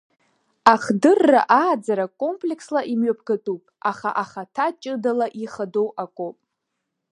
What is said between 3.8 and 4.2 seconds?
аха